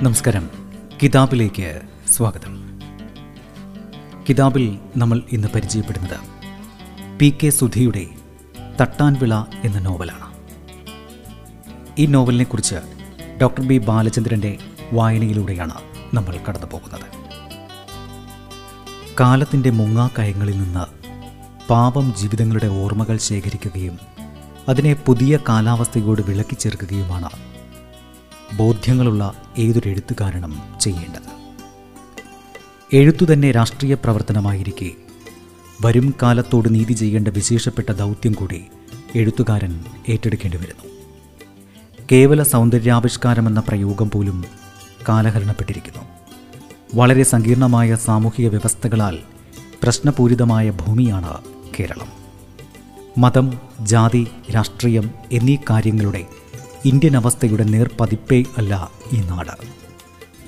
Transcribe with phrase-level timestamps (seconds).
[0.02, 0.50] നമസ്കാരം.
[1.02, 1.80] കിതാബിലേക്ക്
[2.12, 2.80] സ്വാഗതം.
[4.28, 6.16] കിതാബിൽ നമ്മൾ ഇന്ന് പരിചയപ്പെടുന്നത്
[7.18, 8.23] പി കെ സുധിയുടെ
[8.80, 10.28] തട്ടാൻവിള എന്ന നോവലാണ്
[11.98, 12.78] ഈ നോവലിനെ കുറിച്ച്
[13.42, 14.58] ഡോക്ടർ ബി ബാലചന്ദ്രന്റെ
[14.92, 15.76] വായനയിലൂടെയാണ്
[16.14, 17.06] നമ്മൾ കടന്നു പോകുന്നത്
[19.20, 20.86] കാലത്തിന്റെ മുങ്ങാക്കയങ്ങളിൽ നിന്ന്
[21.68, 23.98] പാപം ജീവിതങ്ങളുടെ ഓർമ്മകൾ ശേഖരിക്കുകയും
[24.68, 27.30] അതിനെ പുതിയ കാലാവസ്ഥയോട് വിളക്കി ചേർക്കുകയുമാണ്
[28.56, 31.30] ബോധ്യങ്ങളുള്ള ഏതൊരു എഴുത്തുകാരനും ചെയ്യേണ്ടത്.
[32.92, 34.90] എഴുത്തു തന്നെ രാഷ്ട്രീയ പ്രവർത്തനമായിരിക്കെ
[35.82, 38.64] വരും കാലത്തോട് നീതി ചെയ്യേണ്ട വിശേഷപ്പെട്ട ദൗത്യം കൂടി
[39.14, 40.94] എഴുത്തുകാരൻ ഏറ്റെടുക്കേണ്ടി വരുന്നു.
[42.12, 44.44] കേവല സൗന്ദര്യാവിഷ്കാരമെന്ന പ്രയോഗം പോലും
[45.08, 46.02] കാലഹരണപ്പെട്ടിരിക്കുന്നു.
[46.94, 49.18] വളരെ സങ്കീർണമായ സാമൂഹിക വ്യവസ്ഥകളാൽ
[49.82, 51.38] പ്രശ്നപൂരിതമായ ഭൂമിയാണ്
[51.80, 52.08] കേരളം.
[53.18, 56.26] മതം ജാതി രാഷ്ട്രീയം എന്നീ കാര്യങ്ങളുടെ
[56.84, 59.84] ഇന്ത്യൻ അവസ്ഥയുടെ നേർപ്പതിപ്പേ അല്ല ഈ നാട്.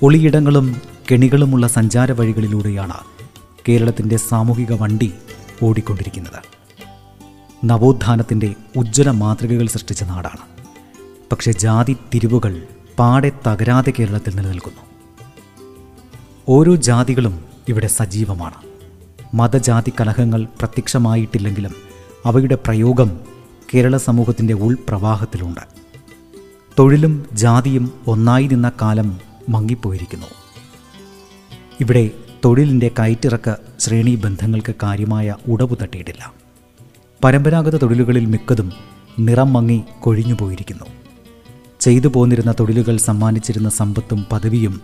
[0.03, 3.16] ഒളിയിടങ്ങളും കെണികളുമുള്ള സഞ്ചാര വഴികളിലൂടെയാണ്
[3.69, 5.13] കേരളത്തിന്റെ സാമൂഹിക വണ്ടി
[5.63, 6.57] ഓടിക്കൊണ്ടിരിക്കുന്നത്.
[7.65, 10.65] നവോത്ഥാനത്തിന്റെ ഉജ്ജ്വല മാതൃകകൾ സൃഷ്ടിച്ച നാടാണ്.
[11.31, 12.67] പക്ഷേ ജാതി തിരിവുകൾ
[12.99, 14.81] പാടെ തകരാതെ കേരളത്തിൽ നിലനിൽക്കുന്നു.
[16.49, 18.55] ഓരോ ജാതികളും ഇവിടെ സജീവമാണ്.
[19.33, 21.75] മതജാതി കലഹങ്ങൾ പ്രത്യക്ഷമായിട്ടില്ലെങ്കിലും
[22.25, 23.19] അവയുടെ പ്രയോഗം
[23.73, 25.61] കേരള സമൂഹത്തിന്റെ ഉൾപ്രവാഹത്തിലുണ്ട്.
[26.79, 30.27] തൊഴിലും ജാതിയും ഒന്നായി നിന്ന കാലം മങ്ങിപ്പോയിരിക്കുന്നു.
[31.79, 32.11] ഇവിടെ
[32.45, 36.33] തൊഴിലിന്റെ കയറ്റിറക്ക ശ്രേണി ബന്ധങ്ങൾക്ക് കാര്യമായ ഉടവു തട്ടിയിട്ടില്ല.
[37.23, 38.71] പരമ്പരാഗത തൊഴിലുകളിൽ മിക്കതും
[39.19, 40.83] നിറം മങ്ങി കൊഴിഞ്ഞുപോയിരിക്കുന്നു
[41.79, 44.81] ചെയ്തു പോന്നിരുന്ന തൊഴിലുകൾ സമ്മാനിച്ചിരുന്ന സമ്പത്തും പദവിയും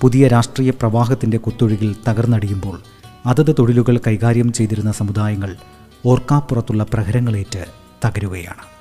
[0.00, 2.80] പുതിയ രാഷ്ട്രീയ പ്രവാഹത്തിന്റെ കുത്തൊഴുകിൽ തകർന്നടിയുമ്പോൾ
[3.26, 5.56] അതത് തൊഴിലുകൾ കൈകാര്യം ചെയ്തിരുന്ന സമുദായങ്ങൾ
[6.06, 7.64] ഓർക്കാപ്പുറത്തുള്ള പ്രഹരങ്ങളേറ്റ്
[8.04, 8.71] തകരുകയാണ്.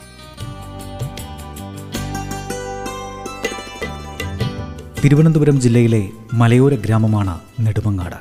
[5.03, 8.16] തിരുവനന്തപുരം ജില്ലയിലെ മലയോര ഗ്രാമമാണ് നെടുമങ്ങാട്.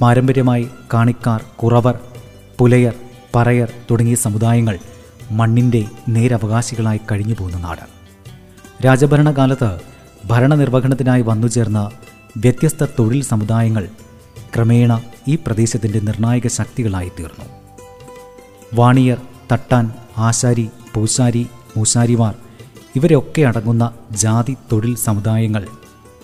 [0.00, 1.98] പാരമ്പര്യമായി കാണിക്കാർ കുറവർ
[2.58, 2.92] പുലയർ
[3.36, 4.78] പറയർ തുടങ്ങിയ സമുദായങ്ങൾ
[5.30, 7.84] മണ്ണിന്റെ നേരവകാശികളായി കഴിഞ്ഞു പോകുന്ന നാട്.
[8.86, 9.80] രാജഭരണകാലത്ത്
[10.26, 11.90] ഭരണനിർവഹണത്തിനായി വന്നുചേർന്ന
[12.36, 13.88] വ്യത്യസ്ത തൊഴിൽ സമുദായങ്ങൾ
[14.54, 17.44] ക്രമേണ ഈ പ്രദേശത്തിന്റെ നിർണായക ശക്തികളായി തീർന്നു.
[18.74, 19.18] വാണിയർ
[19.52, 22.34] തട്ടാൻ ആശാരി പൂശാരി മൂശാരിമാർ
[22.96, 25.66] ഇവരൊക്കെ അടങ്ങുന്ന ജാതി തൊഴിൽ സമുദായങ്ങൾ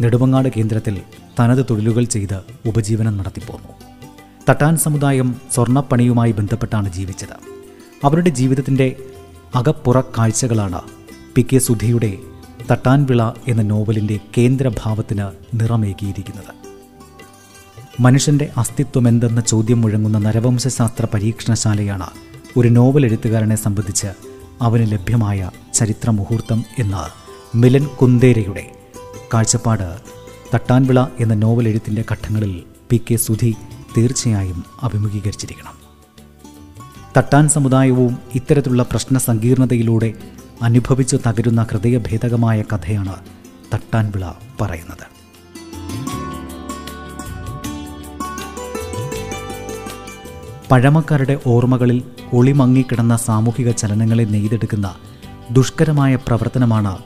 [0.00, 1.02] നെടുമങ്ങാട് കേന്ദ്രത്തിൽ
[1.40, 3.68] തനത് തൊഴിലുകൾ ചെയ്ത് ഉപജീവനം നടത്തിപ്പോന്നു
[4.48, 7.36] തട്ടാൻ സമുദായം സ്വർണപ്പണിയുമായി ബന്ധപ്പെട്ടാണ് ജീവിച്ചത്.
[8.04, 8.96] അവരുടെ ജീവിതത്തിന്റെ
[9.54, 10.80] അകപ്പുറ കാഴ്ചകളാണ്
[11.34, 12.18] പി കെ സുധിയുടെ
[12.70, 16.52] തട്ടാൻവിള എന്ന നോവലിന്റെ കേന്ദ്രഭാവത്തിന് നിറമേകിയിരിക്കുന്നത്.
[18.00, 22.06] മനുഷ്യന്റെ അസ്തിത്വമെന്തെന്ന ചോദ്യം മുഴങ്ങുന്ന നരവംശശാസ്ത്ര പരീക്ഷണശാലയാണ്
[22.56, 24.06] ഒരു നോവൽ എഴുത്തുകാരനെ സംബന്ധിച്ച്
[24.62, 27.10] അവന് ലഭ്യമായ ചരിത്ര മുഹൂർത്തം എന്ന
[27.54, 28.75] മിലൻ കുന്തേരയുടെ
[29.34, 29.98] കാഴ്ചപ്പാട്.
[30.54, 33.54] തട്ടാൻവിള എന്ന നോവൽ എഴുത്തിന്റെ ഘട്ടങ്ങളിൽ പി കെ സുധി
[33.96, 35.72] തീർച്ചയായും അഭിമുഖീകരിച്ചിരിക്കണം.
[37.16, 40.14] തട്ടാൻ സമുദായവും ഇത്തരത്തിലുള്ള പ്രശ്ന സങ്കീർണതയിലൂടെ
[40.62, 43.16] അനുഭവിച്ചു തകരുന്ന ഹൃദയഭേദകമായ കഥയാണ്
[43.74, 45.16] തട്ടാൻവിള പറയുന്നത്.
[50.70, 54.94] പഴമക്കാരുടെ ഓർമ്മകളിൽ ഒളിമങ്ങിക്കിടന്ന സാമൂഹിക ചലനങ്ങളെ നെയ്തെടുക്കുന്ന
[55.50, 56.98] ദുഷ്കരമായ പ്രവർത്തനമാണ്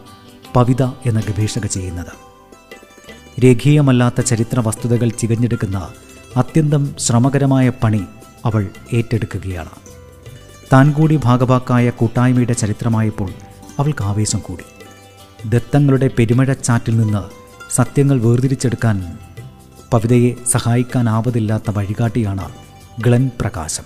[0.56, 2.31] പവിത എന്ന ഗവേഷക ചെയ്യുന്നത്.
[3.44, 5.88] രേഖീയമല്ലാത്ത ചരിത്ര വസ്തുതകൾ ചികഞ്ഞെടുക്കുന്ന
[6.37, 8.03] അത്യന്തം ശ്രമകരമായ പണി
[8.44, 9.71] അവൾ ഏറ്റെടുക്കുകയാണ്.
[10.72, 13.31] താൻ കൂടി ഭാഗവാക്കായ കൂട്ടായ്മയുടെ ചരിത്രമായപ്പോൾ
[13.78, 14.65] അവൾക്ക് ആവേശം കൂടി.
[15.49, 17.22] ദത്തങ്ങളുടെ പെരുമഴ ചാറ്റിൽ നിന്ന്
[17.75, 19.19] സത്യങ്ങൾ വേർതിരിച്ചെടുക്കാൻ
[19.93, 22.53] പവിതയെ സഹായിക്കാനാവതില്ലാത്ത വഴികാട്ടിയാണ്
[23.00, 23.85] ഗ്ലൻ പ്രകാശം.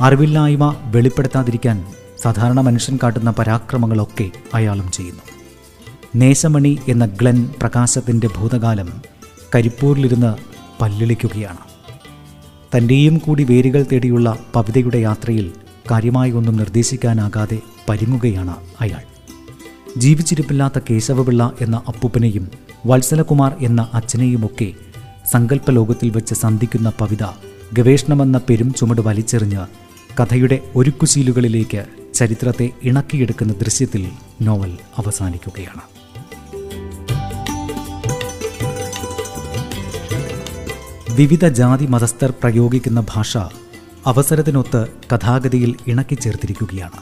[0.00, 1.86] അറിവില്ലായ്മ വെളിപ്പെടുത്താതിരിക്കാൻ
[2.22, 5.37] സാധാരണ മനുഷ്യൻ കാട്ടുന്ന പരാക്രമങ്ങളൊക്കെ അയാളും ചെയ്യുന്നു.
[6.16, 8.92] നേശമണി എന്ന ഗ്ലൻ പ്രകാശത്തിന്റെ ഭൂതകാലം
[9.54, 10.36] കരിപ്പൂരിലിരുന്ന്
[10.80, 11.58] പല്ലിളിക്കുകയാണ്.
[12.76, 15.52] തന്റെയും കൂടി വേരുകൾ തേടിയുള്ള പവിതയുടെ യാത്രയിൽ
[15.90, 19.02] കാര്യമായി ഒന്നും നിർദ്ദേശിക്കാനാകാതെ പരിങ്ങുകയാണ് അയാൾ.
[19.98, 22.48] ജീവിച്ചിരിപ്പില്ലാത്ത കേശവപിള്ള എന്ന അപ്പൂപ്പനെയും
[22.86, 24.72] വത്സലകുമാർ എന്ന അച്ഛനെയുമൊക്കെ
[25.32, 27.24] സങ്കല്പലോകത്തിൽ വെച്ച് സന്ധിക്കുന്ന പവിത
[27.72, 29.66] ഗവേഷണമെന്ന പെരും ചുമട് വലിച്ചെറിഞ്ഞ്
[30.20, 31.84] കഥയുടെ ഒരുക്കുശീലുകളിലേക്ക്
[32.14, 34.08] ചരിത്രത്തെ ഇണക്കിയെടുക്കുന്ന ദൃശ്യത്തിൽ
[34.42, 35.97] നോവൽ അവസാനിക്കുകയാണ്.
[41.18, 43.36] വിവിധ ജാതി മതസ്ഥർ പ്രയോഗിക്കുന്ന ഭാഷ
[44.06, 47.00] അവസരത്തിനൊത്ത് കഥാഗതിയിൽ ഇണക്കി ചേർത്തിരിക്കുകയാണ്.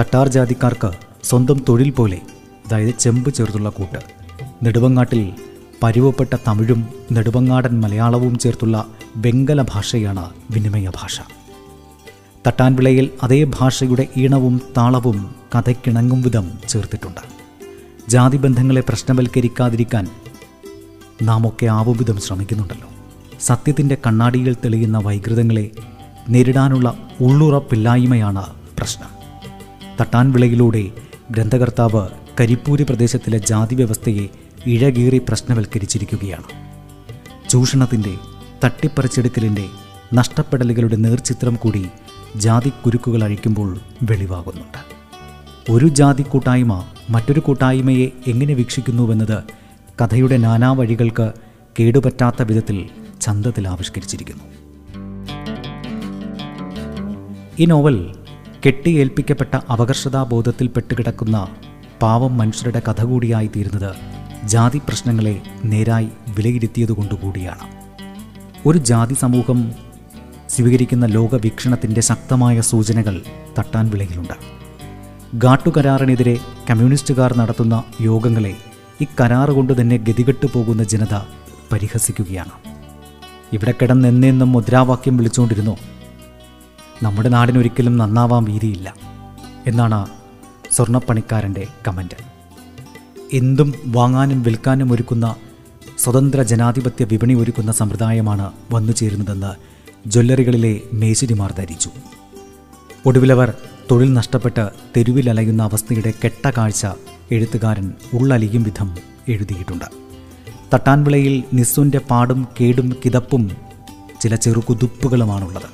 [0.00, 0.90] തട്ടാർ ജാതിക്കാർക്ക്
[1.24, 2.20] സ്വന്തം തൊഴിൽ പോലെ
[2.66, 4.00] അതായത് ചെമ്പ് ചേർത്തുള്ള കൂട്ട്
[4.64, 5.32] നെടുവങ്ങാട്ടിൽ
[5.82, 8.86] പരുവപ്പെട്ട തമിഴും നെടുവങ്ങാടൻ മലയാളവും ചേർത്തുള്ള
[9.16, 11.20] വെങ്കല ഭാഷയാണ് വിനിമയ ഭാഷ.
[12.46, 17.24] തട്ടാൻവിളയിൽ അതേ ഭാഷയുടെ ഈണവും താളവും കഥയ്ക്കിണങ്ങും വിധം ചേർത്തിട്ടുണ്ട്.
[18.08, 20.08] ജാതിബന്ധങ്ങളെ പ്രശ്നവൽക്കരിക്കാതിരിക്കാൻ
[21.22, 22.88] നാം ഒക്കെ ആവുവിധം ശ്രമിക്കുന്നുണ്ടല്ലോ.
[23.40, 25.70] സത്യത്തിന്റെ കണ്ണാടിയിൽ തെളിയുന്ന വൈകൃതങ്ങളെ
[26.28, 28.46] നേരിടാനുള്ള ഉള്ളുറപ്പില്ലായ്മയാണ്
[28.78, 29.08] പ്രശ്നം.
[30.00, 30.90] തട്ടാൻവിളയിലൂടെ
[31.30, 32.08] ഗ്രന്ഥകർത്താവ്
[32.40, 34.28] കരിപ്പൂരി പ്രദേശത്തിലെ ജാതി വ്യവസ്ഥയെ
[34.66, 36.44] ഇഴകീറി പ്രശ്നവൽക്കരിച്ചിരിക്കുകയാണ്.
[37.50, 38.14] ചൂഷണത്തിന്റെ
[38.64, 39.68] തട്ടിപ്പറിച്ചെടുക്കലിന്റെ
[40.14, 41.86] നഷ്ടപ്പെടലുകളുടെ നേർചിത്രം കൂടി
[42.36, 44.98] ജാതി കുരുക്കുകൾ അഴിക്കുമ്പോൾ വെളിവാകുന്നുണ്ട്.
[45.72, 49.42] ഒരു ജാതി കൂട്ടായ്മ മറ്റൊരു കൂട്ടായ്മയെ എങ്ങനെ വീക്ഷിക്കുന്നുവെന്നത്
[50.02, 51.32] കഥയുടെ നാനാ വഴികൾക്ക്
[51.80, 54.44] കേടുപറ്റാത്ത വിധത്തിൽ ചന്തത്തിൽ ആവിഷ്കരിച്ചിരിക്കുന്നു.
[57.60, 58.14] ഈ നോവൽ
[58.66, 61.48] കെട്ടിയേൽപ്പിക്കപ്പെട്ട അപകർഷതാബോധത്തിൽ പെട്ടുകിടക്കുന്ന
[62.02, 63.94] പാവം മനുഷ്യരുടെ കഥ കൂടിയായി തീരുന്നത്
[64.44, 67.78] ജാതി പ്രശ്നങ്ങളെ നേരായി വിലയിരുത്തിയതുകൊണ്ടുകൂടിയാണ്.
[68.66, 69.72] ഒരു ജാതി സമൂഹം
[70.48, 73.22] സ്വീകരിക്കുന്ന ലോകവീക്ഷണത്തിന്റെ ശക്തമായ സൂചനകൾ
[73.58, 74.34] തട്ടാൻ വിളയിലുണ്ട്.
[75.34, 76.38] ഗാട്ടുകരാറിനെതിരെ
[76.70, 78.54] കമ്മ്യൂണിസ്റ്റുകാർ നടത്തുന്ന യോഗങ്ങളെ
[79.00, 81.14] ഈ കരാറ് കൊണ്ട് തന്നെ ഗതികെട്ടു പോകുന്ന ജനത
[81.72, 82.67] പരിഹസിക്കുകയാണ്.
[83.52, 85.78] ഇവിടെ കിടന്ന് കിടന്നെന്നെന്നും മുദ്രാവാക്യം വിളിച്ചുകൊണ്ടിരുന്നു.
[87.02, 88.94] നമ്മുടെ നാടിനൊരിക്കലും നന്നാവാൻ വീതിയില്ല
[89.66, 90.06] എന്നാണ്
[90.72, 92.16] സ്വർണപ്പണിക്കാരന്റെ കമന്റ്
[93.32, 95.36] എന്തും വാങ്ങാനും വിൽക്കാനും ഒരുക്കുന്ന
[95.98, 99.52] സ്വതന്ത്ര ജനാധിപത്യ വിപണി ഒരുക്കുന്ന സമ്പ്രദായമാണ് വന്നു ചേരുന്നതെന്ന്
[100.10, 101.90] ജ്വല്ലറികളിലെ മേശിരിമാർ ധരിച്ചു.
[103.06, 103.54] ഒടുവിലവർ
[103.90, 106.86] തൊഴിൽ നഷ്ടപ്പെട്ട് തെരുവിലലയുന്ന അവസ്ഥയുടെ കെട്ട കാഴ്ച
[107.30, 108.96] എഴുത്തുകാരൻ ഉള്ളലിയും വിധം
[109.28, 110.07] എഴുതിയിട്ടുണ്ട്.
[110.72, 113.44] തട്ടാൻവിളയിൽ നിസ്സുന്റെ പാടും കേടും കിതപ്പും
[114.20, 115.68] ചില ചെറുകുതുപ്പുകളുമാണുള്ളത്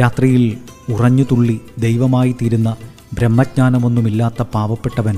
[0.00, 0.44] രാത്രിയിൽ
[0.92, 2.70] ഉറഞ്ഞുതുള്ളി ദൈവമായി തീരുന്ന
[3.12, 5.16] ബ്രഹ്മജ്ഞാനമൊന്നുമില്ലാത്ത പാവപ്പെട്ടവൻ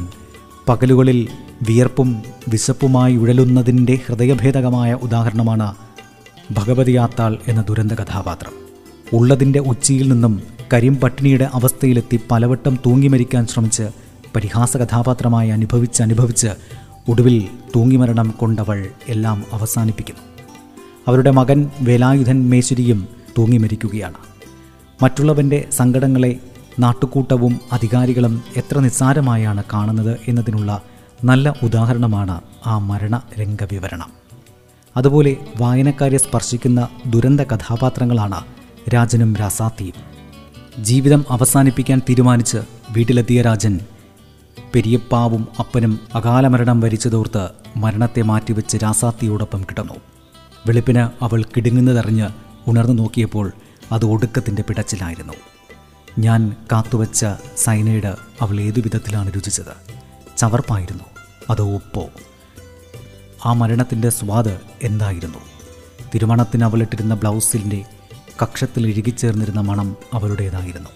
[0.69, 1.21] പകലുകളിൽ
[1.63, 2.09] വിയർപ്പും
[2.49, 5.69] വിശപ്പുമായി ഉഴലുന്നതിന്റെ ഹൃദയഭേദകമായ ഉദാഹരണമാണ്
[6.53, 8.55] ഭഗവതിയാത്താൾ എന്ന ദുരന്ത കഥാപാത്രം
[9.13, 10.35] ഉള്ളതിന്റെ ഉച്ചിയിൽ നിന്നും
[10.73, 13.87] കരിം പട്ടിണിയുടെ അവസ്ഥയിലെത്തി പലവട്ടം തൂങ്ങി മരിക്കാൻ ശ്രമിച്ച്
[14.35, 16.51] പരിഹാസ കഥാപാത്രമായി അനുഭവിച്ച് അനുഭവിച്ച്
[17.09, 20.21] ഒടുവിൽ തൂങ്ങിമരണം കൊണ്ടവൾ എല്ലാം അവസാനിപ്പിക്കുന്നു.
[21.09, 23.09] അവരുടെ മകൻ വേലായുധൻ മേശ്വരിയും
[23.39, 24.15] തൂങ്ങി മരിക്കുകയാണ്
[25.03, 26.37] മറ്റുള്ളവന്റെ സങ്കടങ്ങളെ
[26.79, 30.83] നാട്ടുകൂട്ടവും അധികാരികളും എത്ര നിസ്സാരമായാണ് കാണുന്നത് എന്നതിനുള്ള
[31.25, 34.11] നല്ല ഉദാഹരണമാണ് ആ മരണ രംഗവിവരണം.
[34.97, 38.45] അതുപോലെ വായനക്കാരെ സ്പർശിക്കുന്ന ദുരന്ത കഥാപാത്രങ്ങളാണ്
[38.95, 39.95] രാജനും രാസാത്തിയും.
[40.85, 42.59] ജീവിതം അവസാനിപ്പിക്കാൻ തീരുമാനിച്ച്
[42.91, 43.81] വീട്ടിലെത്തിയ രാജൻ
[44.75, 49.95] പെരിയപ്പാവും അപ്പനും അകാലമരണം വരിച്ചതോർത്ത് മരണത്തെ മാറ്റിവെച്ച് രാസാത്തിയോടൊപ്പം കിടന്നു.
[50.67, 52.29] വെളുപ്പിന് അവൾ കിടുങ്ങുന്നതറിഞ്ഞ്
[52.67, 53.53] ഉണർന്നു നോക്കിയപ്പോൾ
[53.93, 55.33] അത് ഒടുക്കത്തിന്റെ പിടച്ചിലായിരുന്നു.
[56.19, 57.27] ഞാൻ കാത്തുവച്ച
[57.57, 59.97] സൈനൈഡ് അവൾ ഏതു വിധത്തിലാണ് രുചിച്ചത്?
[60.37, 61.05] ചവർപ്പായിരുന്നു.
[61.51, 62.07] അതോ ഉപ്പോ?
[63.47, 65.39] ആ മരണത്തിന്റെ സ്വാദ് എന്തായിരുന്നു?
[66.15, 67.85] തിരുമണത്തിന് അവളിട്ടിരുന്ന ബ്ലൗസിന്റെ
[68.43, 70.89] കക്ഷത്തിൽ ഇഴുകിച്ചേർന്നിരുന്ന മണം അവളുടേതായിരുന്നു.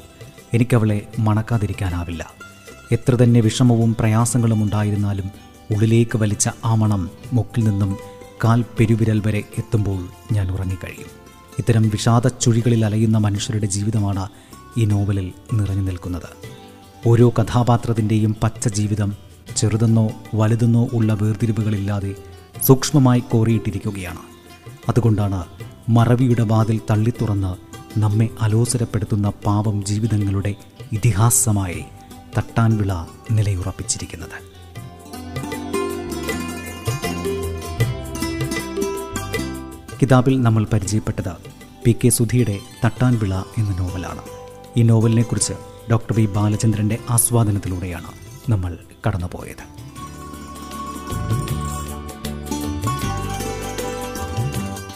[0.55, 2.40] എനിക്കവളെ മണക്കാതിരിക്കാനാവില്ല.
[2.93, 5.31] എത്ര തന്നെ വിഷമവും പ്രയാസങ്ങളും ഉണ്ടായിരുന്നാലും
[5.71, 7.97] ഉള്ളിലേക്ക് വലിച്ച ആ മണം മുക്കിൽ നിന്നും
[8.45, 11.07] കാൽ പെരുവിരൽ വരെ എത്തുമ്പോൾ ഞാൻ ഉറങ്ങിക്കഴിയും.
[11.59, 14.29] ഇത്തരം വിഷാദ ചുഴികളിൽ അലയുന്ന മനുഷ്യരുടെ ജീവിതമാണ്
[14.79, 16.29] ഈ നോവലിൽ നിറഞ്ഞു നിൽക്കുന്നത്.
[17.07, 19.13] ഓരോ കഥാപാത്രത്തിന്റെയും പച്ച ജീവിതം
[19.57, 22.15] ചെറുതെന്നോ വലുതെന്നോ ഉള്ള വേർതിരിവുകളില്ലാതെ
[22.63, 24.19] സൂക്ഷ്മമായി കോറിയിട്ടിരിക്കുകയാണ്.
[24.89, 25.45] അതുകൊണ്ടാണ്
[25.89, 27.55] മറവിയുടെ വാതിൽ തള്ളിത്തുറന്ന്
[27.99, 30.55] നമ്മെ അലോസരപ്പെടുത്തുന്ന പാവം ജീവിതങ്ങളുടെ
[30.93, 31.85] ഇതിഹാസമായി
[32.37, 32.93] തട്ടാൻവിള
[33.31, 34.51] നിലയുറപ്പിച്ചിരിക്കുന്നത്.
[40.03, 41.33] കിതാബിൽ നമ്മൾ പരിചയപ്പെട്ടത്
[41.85, 44.23] പി കെ സുധിയുടെ തട്ടാൻവിള എന്ന നോവലാണ്.
[44.77, 45.53] ഈ നോവലിനെക്കുറിച്ച്
[45.91, 48.13] ഡോക്ടർ വി ബാലചന്ദ്രന്റെ ആസ്വാദനത്തിലൂടെയാണ്
[48.51, 49.81] നമ്മൾ കടന്നുപോയത്.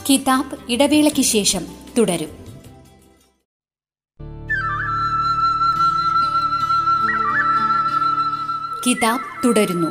[0.08, 1.66] കിതാബ് ഇടവേളയ്ക്ക് ശേഷം
[1.98, 2.43] തുടരും.
[8.86, 9.86] കിതാബ് തുടരുന്നു.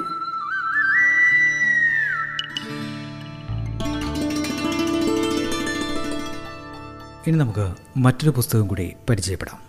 [7.27, 9.59] ഇനി നമുക്ക് മറ്റൊരു പുസ്തകം കൂടി പരിചയപ്പെടാം.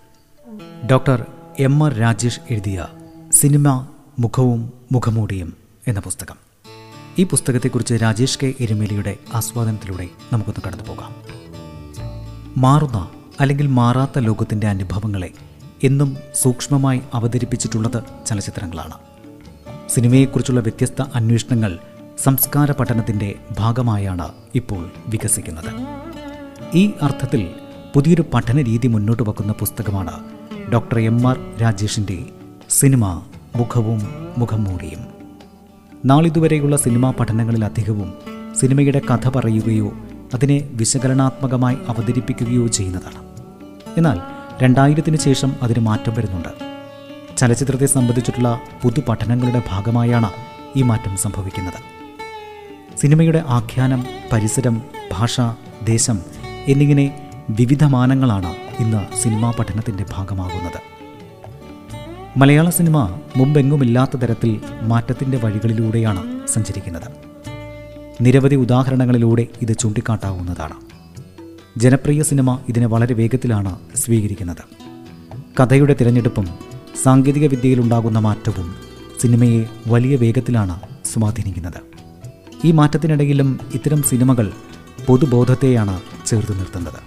[0.87, 1.27] ഡോക്ടർ
[1.59, 2.87] എം ആർ രാജേഷ് എഴുതിയ
[3.33, 3.87] സിനിമ
[4.19, 5.57] മുഖവും മുഖമൂടിയും
[5.89, 6.37] എന്ന പുസ്തകം.
[7.19, 11.15] ഈ പുസ്തകത്തെക്കുറിച്ച് രാജേഷ് കെ എരുമേലിയുടെ ആസ്വാദനത്തിലൂടെ നമുക്കൊന്ന് കടന്നു പോകാം.
[12.57, 15.33] മാറുന്ന അല്ലെങ്കിൽ മാറാത്ത ലോകത്തിന്റെ അനുഭവങ്ങളെ
[15.85, 19.14] എന്നും സൂക്ഷ്മമായി അവതരിപ്പിച്ചിട്ടുള്ളത് ചലച്ചിത്രങ്ങളാണ്.
[19.89, 21.79] സിനിമയെക്കുറിച്ചുള്ള വ്യത്യസ്ത അന്വേഷണങ്ങൾ
[22.23, 25.75] സംസ്കാര പഠനത്തിന്റെ ഭാഗമായാണ് ഇപ്പോൾ വികസിക്കുന്നത്.
[26.75, 27.49] ഈ അർത്ഥത്തിൽ
[27.95, 30.25] പുതിയൊരു പഠന രീതി മുന്നോട്ട് വെക്കുന്ന പുസ്തകമാണ്
[30.73, 32.19] ഡോക്ടർ എം ആർ രാജേഷിന്റെ
[32.71, 33.23] സിനിമ
[33.57, 34.01] മുഖവും
[34.39, 35.01] മുഖം മൂടിയും
[36.05, 38.15] നാളിതുവരെയുള്ള സിനിമാ പഠനങ്ങളിൽ അധികവും
[38.61, 39.93] സിനിമയുടെ കഥ പറയുകയോ
[40.35, 43.25] അതിനെ വിശകലനാത്മകമായി അവതരിപ്പിക്കുകയോ ചെയ്യുന്നതാണ്.
[43.97, 44.21] എന്നാൽ
[44.63, 46.74] രണ്ടായിരത്തിന് ശേഷം അതിന് മാറ്റം വരുന്നുണ്ട്.
[47.37, 50.31] ചലച്ചിത്രത്തെ സംബന്ധിച്ചിട്ടുള്ള പുതു പഠനങ്ങളുടെ ഭാഗമായാണ്
[50.77, 51.75] ഈ മാറ്റം സംഭവിക്കുന്നത്.
[52.99, 55.41] സിനിമയുടെ ആഖ്യാനം പരിസരം ഭാഷ
[55.85, 56.21] ദേശം
[56.67, 60.81] എന്നിങ്ങനെ വിവിധ മാനങ്ങളാണ് ഇന്ന് സിനിമാ പഠനത്തിന്റെ ഭാഗമാകുന്നത്.
[62.39, 67.09] മലയാള സിനിമ മുമ്പെങ്ങുമില്ലാത്ത തരത്തിൽ മാറ്റത്തിന്റെ വഴികളിലൂടെയാണ് സഞ്ചരിക്കുന്നത്.
[68.21, 70.75] നിരവധി ഉദാഹരണങ്ങളിലൂടെ ഇത് ചൂണ്ടിക്കാട്ടാവുന്നതാണ്.
[71.77, 74.65] ജനപ്രിയ സിനിമ ഇതിനെ വളരെ വേഗത്തിലാണ് സ്വീകരിക്കുന്നത്.
[75.61, 78.75] കഥയുടെ തിരഞ്ഞെടുപ്പും സാങ്കേതിക വിദ്യയിലുണ്ടാകുന്ന മാറ്റവും
[79.21, 80.81] സിനിമയെ വലിയ വേഗത്തിലാണ്
[81.13, 81.81] സ്വാധീനിക്കുന്നത്.
[82.65, 84.53] ഈ മാറ്റത്തിനിടയിലും ഇത്തരം സിനിമകൾ
[85.07, 87.01] പൊതുബോധത്തെയാണ് ചേർത്ത് നിർത്തുന്നത്.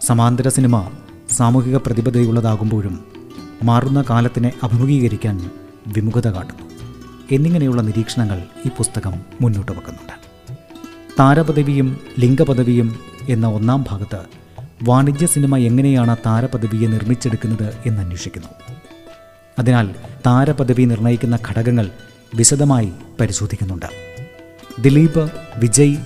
[0.00, 0.90] സമാന്തര സിനിമ
[1.30, 3.04] സാമൂഹിക പ്രതിബദ്ധതയുള്ളതാകുമ്പോഴും
[3.62, 5.50] മാറുന്ന കാലത്തിനെ അഭിമുഖീകരിക്കാൻ
[5.86, 6.70] വിമുഖത കാട്ടുന്നു.
[7.32, 10.12] എന്നിങ്ങനെയുള്ള നിരീക്ഷണങ്ങൾ ഈ പുസ്തകം മുന്നോട്ട് വെക്കുന്നുണ്ട്.
[11.20, 12.98] താരപദവിയും ലിംഗപദവിയും
[13.28, 14.20] എന്ന ഒന്നാം ഭാഗത്ത്
[14.82, 18.48] വാണിജ്യ സിനിമ എങ്ങനെയാണ് താരപദവിയെ നിർമ്മിച്ചെടുക്കുന്നത് എന്ന് അന്വേഷിക്കുന്നു
[19.58, 19.94] അതിനാൽ
[20.26, 21.90] താരപദവി നിർണയിക്കുന്ന ഘടകങ്ങൾ
[22.34, 23.86] വിശദമായി പരിശോധിക്കുന്നുണ്ട്.
[24.80, 25.96] ദിലീപ് വിജയ്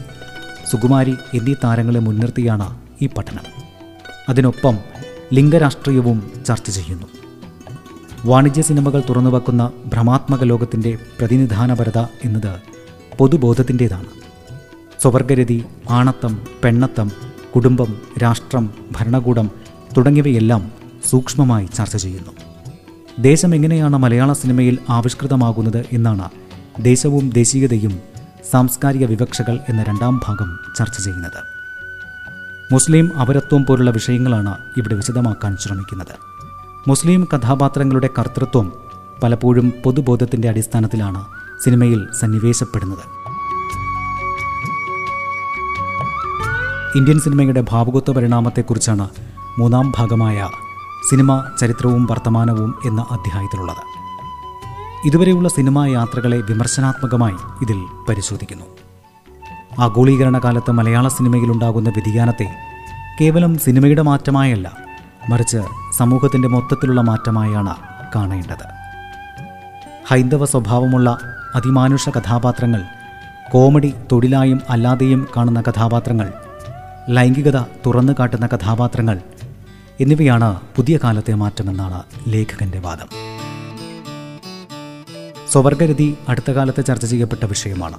[0.70, 3.44] സുകുമാരി എന്നീ താരങ്ങളെ മുൻനിർത്തിയാണ് ഈ പഠനം.
[4.28, 4.78] അതിനൊപ്പം
[5.34, 7.06] ലിംഗരാഷ്ട്രീയവും ചർച്ച ചെയ്യുന്നു.
[8.24, 12.60] വാണിജ്യ സിനിമകൾ തുറന്നുവെക്കുന്ന ഭ്രമാത്മക ലോകത്തിന്റെ പ്രതിനിധാനപരത എന്നത്
[13.18, 14.06] പൊതുബോധത്തിന്റേതാണ്.
[15.02, 19.50] സ്വവർഗരതി ആണത്തം പെണ്ണത്തം കുടുംബം രാഷ്ട്രം ഭരണകൂടം
[19.96, 20.72] തുടങ്ങിയവയെല്ലാം
[21.10, 22.32] സൂക്ഷ്മമായി ചർച്ച ചെയ്യുന്നു.
[23.18, 26.28] ദേശം എങ്ങനെയാണ് മലയാള സിനിമയിൽ ആവിഷ്കൃതമാകുന്നത് എന്നാണ്
[26.84, 27.98] ദേശവും ദേശീയതയും
[28.52, 31.40] സാംസ്കാരിക വിവക്ഷകൾ എന്ന രണ്ടാം ഭാഗം ചർച്ച ചെയ്യുന്നത്.
[32.72, 36.14] മുസ്ലിം അപരത്വം പോലുള്ള വിഷയങ്ങളാണ് ഇവിടെ വിശദമാക്കാൻ ശ്രമിക്കുന്നത്.
[36.88, 38.72] മുസ്ലിം കഥാപാത്രങ്ങളുടെ കർത്തൃത്വം
[39.22, 41.24] പലപ്പോഴും പൊതുബോധത്തിന്റെ അടിസ്ഥാനത്തിലാണ്
[41.64, 43.23] സിനിമയിൽ സന്നിവേശപ്പെടുന്നത്.
[46.96, 49.08] ഇന്ത്യൻ സിനിമയുടെ ഭാവുകത്വ പരിണാമത്തെക്കുറിച്ചാണ്
[49.58, 50.48] മൂന്നാം ഭാഗമായ
[51.10, 53.82] സിനിമ ചരിത്രവും വർത്തമാനവും എന്ന അധ്യായത്തിലുള്ളത്.
[55.06, 58.64] ഇതുവരെയുള്ള സിനിമാ യാത്രകളെ വിമർശനാത്മകമായി ഇതിൽ പരിശോധിക്കുന്നു.
[59.78, 62.56] ആഗോളീകരണ കാലത്ത് മലയാള സിനിമയിലുണ്ടാകുന്ന വ്യതിയാനത്തെ
[63.20, 64.72] കേവലം സിനിമയുടെ മാറ്റമായല്ല
[65.28, 65.58] മറിച്ച്
[65.96, 67.76] സമൂഹത്തിന്റെ മൊത്തത്തിലുള്ള മാറ്റമായാണ്
[68.14, 68.64] കാണേണ്ടത്.
[70.08, 71.18] ഹൈന്ദവ സ്വഭാവമുള്ള
[71.54, 72.82] അതിമാനുഷ കഥാപാത്രങ്ങൾ
[73.52, 76.32] കോമഡി തൊഴിലായും അല്ലാതെയും കാണുന്ന കഥാപാത്രങ്ങൾ
[77.10, 79.20] ലൈംഗികത തുറന്നു കാട്ടുന്ന കഥാപാത്രങ്ങൾ
[80.00, 83.06] എന്നിവയാണ് പുതിയ കാലത്തെ മാറ്റമെന്നാണ് ലേഖകന്റെ വാദം.
[85.50, 87.96] സ്വവർഗരതി അടുത്ത കാലത്ത് ചർച്ച ചെയ്യപ്പെട്ട വിഷയമാണ്.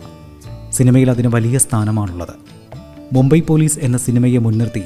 [0.72, 2.34] സിനിമയിൽ അതിന് വലിയ സ്ഥാനമാണുള്ളത്.
[3.14, 4.84] മുംബൈ പോലീസ് എന്ന സിനിമയെ മുൻനിർത്തി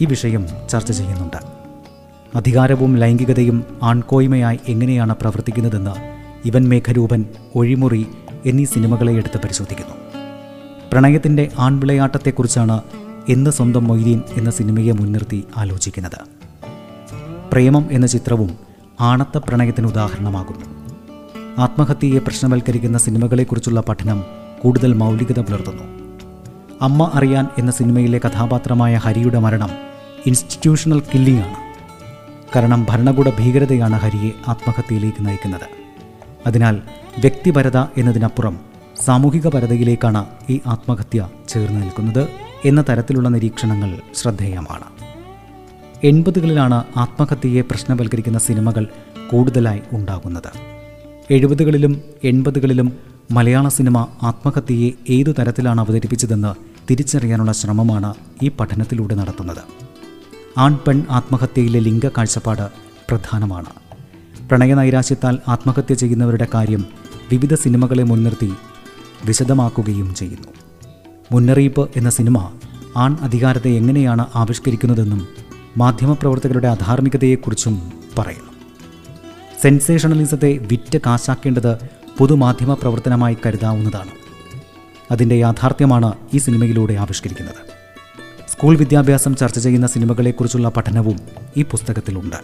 [0.00, 1.36] ഈ വിഷയം ചർച്ച ചെയ്യുന്നുണ്ട്.
[2.36, 5.94] അധികാരവും ലൈംഗികതയും ആൺകോയ്മയായി എങ്ങനെയാണ് പ്രവർത്തിക്കുന്നതെന്ന്
[6.44, 8.06] ഇവൻ മേഘരൂപൻ ഒഴിമുറി
[8.46, 9.94] എന്നീ സിനിമകളെ എടുത്ത് പരിശോധിക്കുന്നു.
[10.92, 12.80] പ്രണയത്തിന്റെ ആൺവിളയാട്ടത്തെക്കുറിച്ചാണ്
[13.28, 16.18] എന്ന് സ്വന്തം മൊയ്തീൻ എന്ന സിനിമയെ മുൻനിർത്തി ആലോചിക്കുന്നത്.
[17.52, 18.58] പ്രേമം എന്ന ചിത്രവും
[19.00, 20.66] ആണത്ത പ്രണയത്തിന് ഉദാഹരണമാകുന്നു.
[21.58, 24.24] ആത്മഹത്യയെ പ്രശ്നവൽക്കരിക്കുന്ന സിനിമകളെക്കുറിച്ചുള്ള പഠനം
[24.62, 25.82] കൂടുതൽ മൗലികത പുലർത്തുന്നു.
[26.82, 29.70] അമ്മ അറിയാൻ എന്ന സിനിമയിലെ കഥാപാത്രമായ ഹരിയുടെ മരണം
[30.26, 31.56] ഇൻസ്റ്റിറ്റ്യൂഷണൽ കില്ലിംഗ് ആണ്
[32.56, 35.68] കാരണം ഭരണകൂട ഭീകരതയാണ് ഹരിയെ ആത്മഹത്യയിലേക്ക് നയിക്കുന്നത്.
[36.46, 36.82] അതിനാൽ
[37.18, 38.60] വ്യക്തിപരത എന്നതിനപ്പുറം
[39.04, 42.45] സാമൂഹിക പരതയിലേക്കാണ് ഈ ആത്മഹത്യ ചേർന്ന് നിൽക്കുന്നത്.
[42.64, 44.84] എന്ന തരത്തിലുള്ള നിരീക്ഷണങ്ങൾ ശ്രദ്ധേയമാണ്.
[46.04, 48.86] എൺപതുകളിലാണ് ആത്മഹത്യയെ പ്രശ്നവൽക്കരിക്കുന്ന സിനിമകൾ
[49.30, 50.52] കൂടുതലായി ഉണ്ടാകുന്നത്.
[51.30, 52.92] എഴുപതുകളിലും എൺപതുകളിലും
[53.30, 56.54] മലയാള സിനിമ ആത്മഹത്യയെ ഏതു തരത്തിലാണ് അവതരിപ്പിച്ചതെന്ന്
[56.90, 59.62] തിരിച്ചറിയാനുള്ള ശ്രമമാണ് ഈ പഠനത്തിലൂടെ നടത്തുന്നത്.
[60.58, 62.68] ആൺ പെൺ ആത്മഹത്യയിലെ ലിംഗ കാഴ്ചപ്പാട്
[63.10, 63.70] പ്രധാനമാണ്.
[64.48, 66.84] പ്രണയനൈരാശ്യത്താൽ ആത്മഹത്യ ചെയ്യുന്നവരുടെ കാര്യം
[67.32, 68.52] വിവിധ സിനിമകളെ മുൻനിർത്തി
[69.24, 70.48] വിശദമാക്കുകയും ചെയ്യുന്നു.
[71.32, 72.52] മുന്നറിയിപ്പ് എന്ന സിനിമ
[72.96, 75.28] ആൺ അധികാരത്തെ എങ്ങനെയാണ് ആവിഷ്കരിക്കുന്നതെന്നും
[75.76, 78.52] മാധ്യമപ്രവർത്തകരുടെ അധാർമികതയെക്കുറിച്ചും പറയുന്നു
[79.62, 81.76] സെൻസേഷണലിസത്തെ വിറ്റ് കാശാക്കേണ്ടത്
[82.18, 84.10] പൊതുമാധ്യമ പ്രവർത്തനമായി കരുതാവുന്നതാണ്.
[85.10, 87.76] അതിന്റെ യാഥാർത്ഥ്യമാണ് ഈ സിനിമയിലൂടെ ആവിഷ്കരിക്കുന്നത്.
[88.50, 91.20] സ്കൂൾ വിദ്യാഭ്യാസം ചർച്ച ചെയ്യുന്ന സിനിമകളെക്കുറിച്ചുള്ള പഠനവും
[91.56, 92.36] ഈ പുസ്തകത്തിലുണ്ട്.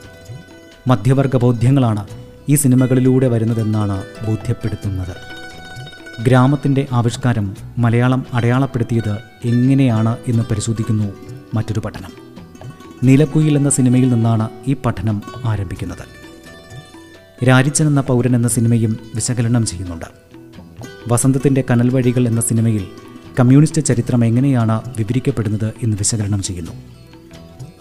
[0.89, 2.07] മധ്യവർഗ ബോധ്യങ്ങളാണ്
[2.49, 5.32] ഈ സിനിമകളിലൂടെ വരുന്നതെന്നാണ് ബോധ്യപ്പെടുത്തുന്നത്.
[6.21, 11.13] ഗ്രാമത്തിന്റെ ആവിഷ്കാരം മലയാളം അടയാളപ്പെടുത്തിയത് എങ്ങനെയാണ് എന്ന് പരിശോധിക്കുന്നു
[11.55, 12.11] മറ്റൊരു പഠനം.
[13.05, 16.23] നീലക്കുയിൽ എന്ന സിനിമയിൽ നിന്നാണ് ഈ പഠനം ആരംഭിക്കുന്നത്.
[17.49, 20.05] രാരിച്ചൻ എന്ന പൗരൻ എന്ന സിനിമയും വിശകലനം ചെയ്യുന്നുണ്ട്.
[21.09, 22.87] വസന്തത്തിന്റെ കനൽ വഴികൾ എന്ന സിനിമയിൽ
[23.41, 26.73] കമ്മ്യൂണിസ്റ്റ് ചരിത്രം എങ്ങനെയാണ് വിവരിക്കപ്പെടുന്നത് എന്ന് വിശകലനം ചെയ്യുന്നു.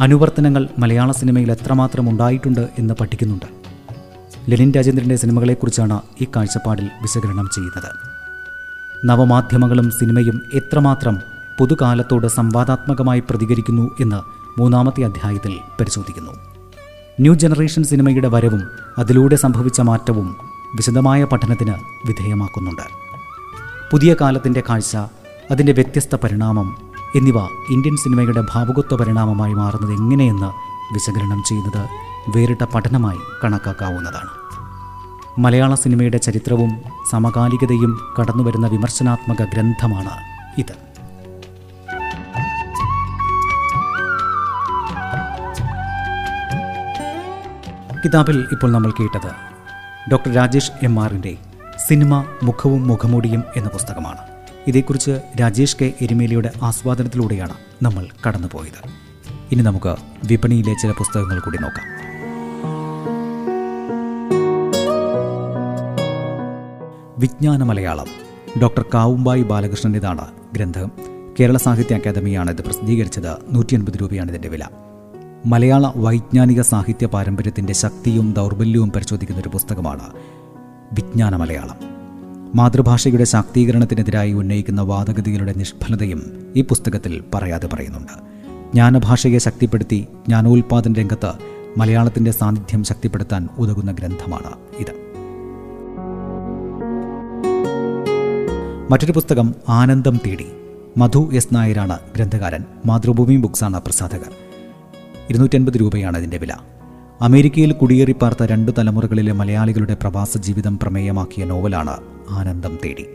[0.02, 3.46] അനുവർത്തനങ്ങൾ മലയാള സിനിമയിൽ എത്രമാത്രം ഉണ്ടായിട്ടുണ്ട് എന്ന് പഠിക്കുന്നുണ്ട്.
[4.50, 8.12] ലെനിൻ രാജേന്ദ്രന്റെ സിനിമകളെക്കുറിച്ചാണ് ഈ കാഴ്ചപ്പാടിൽ വിശകലനം ചെയ്യുന്നത്.
[9.06, 11.18] നവമാധ്യമങ്ങളും സിനിമയും എത്രമാത്രം
[11.60, 14.16] പുതുകാലത്തോട് സംവാദാത്മകമായി പ്രതികരിക്കുന്നു എന്ന്
[14.60, 16.32] മൂന്നാമത്തെ അധ്യായത്തിൽ പരിശോധിക്കുന്നു.
[17.20, 18.64] ന്യൂ ജനറേഷൻ സിനിമയുടെ വരവും
[18.98, 20.36] അതിലൂടെ സംഭവിച്ച മാറ്റവും
[20.76, 21.74] വിശദമായ പഠനത്തിന്
[22.08, 22.82] വിധേയമാക്കുന്നുണ്ട്.
[23.92, 24.98] പുതിയ കാലത്തിന്റെ കാഴ്ച
[25.52, 26.78] അതിന്റെ വ്യത്യസ്ത പരിണാമം
[27.16, 27.38] എന്നിവ
[27.70, 30.48] ഇന്ത്യൻ സിനിമയുടെ ഭാവുകത്വ പരിണാമമായി മാറുന്നത് എങ്ങനെയെന്ന്
[30.94, 31.90] വിശകലനം ചെയ്യുന്നത്
[32.38, 34.41] വേറിട്ട പഠനമായി കണക്കാക്കാവുന്നതാണ്.
[35.40, 40.10] മലയാള സിനിമയുടെ ചരിത്രവും സമകാലികതയും കടന്നുവരുന്ന വിമർശനാത്മക ഗ്രന്ഥമാണ്
[40.58, 40.92] ഇത്.
[48.06, 49.32] കിതാബിൽ ഇപ്പോൾ നമ്മൾ കേട്ടത്
[50.12, 51.38] ഡോക്ടർ രാജേഷ് എം ആറിന്റെ
[51.88, 54.18] സിനിമ മുഖവും മുഖമൂടിയും എന്ന പുസ്തകമാണ്.
[54.68, 58.90] ഇതേക്കുറിച്ച് രാജേഷ് കെ എരുമേലിയുടെ ആസ്വാദനത്തിലൂടെയാണ് നമ്മൾ കടന്നുപോയത്.
[59.52, 59.96] ഇനി നമുക്ക്
[60.26, 62.11] വിപണിയിലെ ചില പുസ്തകങ്ങൾ കൂടി നോക്കാം.
[67.22, 68.06] വിജ്ഞാന മലയാളം.
[68.62, 70.92] ഡോക്ടർ കാവുമ്പായി ബാലകൃഷ്ണന്റെതാണ് ഗ്രന്ഥം.
[71.40, 73.38] കേരള സാഹിത്യ അക്കാദമിയാണ് ഇത് പ്രസിദ്ധീകരിച്ചത്.
[73.52, 74.64] നൂറ്റി അൻപത് രൂപയാണ് ഇതിന്റെ വില.
[75.46, 80.10] മലയാള വൈജ്ഞാനിക സാഹിത്യ പാരമ്പര്യത്തിന്റെ ശക്തിയും ദൗർബല്യവും പരിശോധിക്കുന്ന ഒരു പുസ്തകമാണ്
[80.94, 81.76] വിജ്ഞാന മലയാളം.
[82.56, 88.12] മാതൃഭാഷയുടെ ശാക്തീകരണത്തിനെതിരായി ഉന്നയിക്കുന്ന വാദഗതികളുടെ നിഷ്ഫലതയും ഈ പുസ്തകത്തിൽ പറയാതെ പറയുന്നുണ്ട്.
[88.74, 91.32] ജ്ഞാനഭാഷയെ ശക്തിപ്പെടുത്തി ജ്ഞാനോൽപാദന രംഗത്ത്
[91.78, 95.01] മലയാളത്തിന്റെ സാന്നിധ്യം ശക്തിപ്പെടുത്താൻ ഉതകുന്ന ഗ്രന്ഥമാണ് ഇത്.
[98.92, 100.46] മറ്റൊരു പുസ്തകം ആനന്ദം തേടി.
[100.98, 102.64] മധു എസ് നായരാണ് ഗ്രന്ഥകാരൻ.
[102.86, 104.32] മാതൃഭൂമി ബുക്സാണ് പ്രസാധകർ.
[105.30, 106.54] ഇരുന്നൂറ്റൻപത് രൂപയാണ് അതിന്റെ വില.
[107.22, 111.98] അമേരിക്കയിൽ കുടിയേറിപ്പാർത്ത രണ്ട് തലമുറകളിലെ മലയാളികളുടെ പ്രവാസ ജീവിതം പ്രമേയമാക്കിയ നോവലാണ്
[112.30, 113.06] ആനന്ദം തേടി.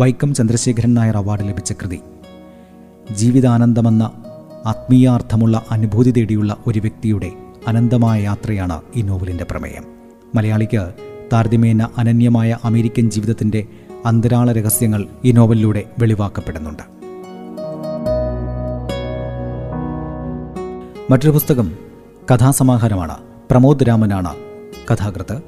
[0.00, 2.00] വൈക്കം ചന്ദ്രശേഖരൻ നായർ അവാർഡ് ലഭിച്ച കൃതി.
[3.12, 4.02] ജീവിതാനന്ദമെന്ന
[4.66, 7.32] ആത്മീയാർത്ഥമുള്ള അനുഭൂതി തേടിയുള്ള ഒരു വ്യക്തിയുടെ
[7.68, 9.84] അനന്തമായ യാത്രയാണ് ഈ നോവലിന്റെ പ്രമേയം.
[10.34, 10.92] മലയാളിക്ക്
[11.32, 13.66] താരതമ്യേന അനന്യമായ അമേരിക്കൻ ജീവിതത്തിന്റെ
[14.04, 16.82] അന്തരാള രഹസ്യങ്ങൾ ഈ നോവലിലൂടെ വെളിവാക്കപ്പെടുന്നുണ്ട്.
[21.12, 21.72] മറ്റൊരു പുസ്തകം
[22.34, 23.16] കഥാസമാഹാരമാണ്
[23.50, 24.34] പ്രമോദ് രാമനാണ്.
[24.92, 25.42] കഥാകൃത്ത്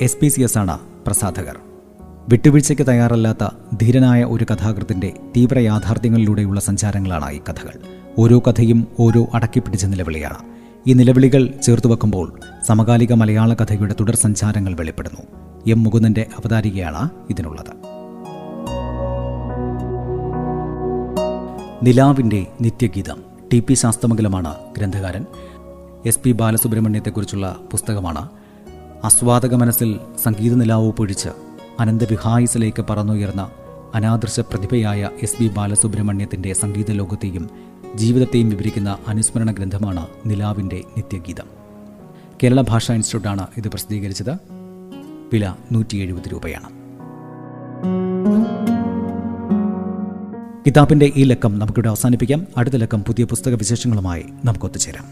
[0.00, 1.56] എസ് പി സി എസ് ആണ് പ്രസാധകർ.
[2.28, 3.48] വിട്ടുവീഴ്ചയ്ക്ക് തയ്യാറല്ലാത്ത
[3.80, 7.80] ധീരനായ ഒരു കഥാകൃത്തിന്റെ തീവ്ര യാഥാർത്ഥ്യങ്ങളിലൂടെയുള്ള സഞ്ചാരങ്ങളാണ് ഈ കഥകൾ.
[8.18, 10.36] ഓരോ കഥയും ഓരോ അടക്കിപ്പിടിച്ച നിലവിളിയാണ്.
[10.86, 15.20] ഈ നിലവിളികൾ ചേർത്തു വെക്കുമ്പോൾ സമകാലിക മലയാള കഥയുടെ തുടർ സഞ്ചാരങ്ങൾ വെളിപ്പെടുന്നു.
[15.70, 17.79] എം മുകുന്ദന്റെ അവതാരികയാണ് ഇതിനുള്ളത്.
[21.82, 25.24] നിലാവിന്റെ നിത്യഗീതം ടി പി ശാസ്തമംഗലമാണ് ഗ്രന്ഥകാരൻ.
[26.06, 28.28] എസ് പി ബാലസുബ്രഹ്മണ്യത്തെക്കുറിച്ചുള്ള പുസ്തകമാണ്.
[29.04, 31.28] ആസ്വാദക മനസ്സിൽ സംഗീത നിലാവ് പൊഴിച്ച്
[31.80, 33.50] അനന്തവിഹായസിലേക്ക് പറന്നുയർന്ന
[33.94, 37.50] അനാദൃശ പ്രതിഭയായ എസ് പി ബാലസുബ്രഹ്മണ്യത്തിന്റെ സംഗീത ലോകത്തെയും
[37.94, 41.46] ജീവിതത്തെയും വിവരിക്കുന്ന അനുസ്മരണ ഗ്രന്ഥമാണ് നിലാവിന്റെ നിത്യഗീതം.
[42.42, 44.32] കേരള ഭാഷാ ഇൻസ്റ്റിറ്റ്യൂട്ടാണ് ഇത് പ്രസിദ്ധീകരിച്ചത്.
[45.32, 45.96] വില നൂറ്റി
[46.28, 46.79] രൂപയാണ്.
[50.66, 52.46] കിതാബിന്റെ ഈ ലക്കം നമുക്കിവിടെ അവസാനിപ്പിക്കാം.
[52.56, 55.04] അടുത്ത ലക്കം പുതിയ പുസ്തക വിശേഷങ്ങളുമായി നമുക്ക് ഒത്തുചേരാം.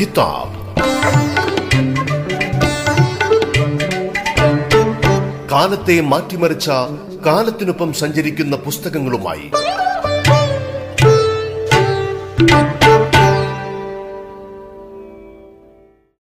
[0.00, 0.60] കിതാബ്.
[5.50, 6.70] കാലത്തെ മാറ്റിമറിച്ച
[7.26, 9.50] കാലത്തിനൊപ്പം സഞ്ചരിക്കുന്ന പുസ്തകങ്ങളുമായി